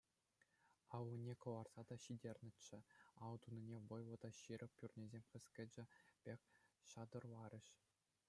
[0.99, 2.77] Аллине кӑларса та ҫитернӗччӗ,
[3.27, 5.83] ал тунине вӑйлӑ та ҫирӗп пӳрнесем хӗскӗчӗ
[6.29, 6.39] пек
[6.93, 7.65] ҫатӑрларӗҫ.